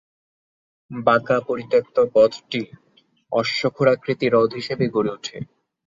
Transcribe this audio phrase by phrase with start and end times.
[0.91, 2.61] বাঁকা পরিত্যক্ত পথটি
[3.31, 5.37] অশ্বক্ষুরাকৃতি হ্রদ হিসেবে গড়ে ওঠে।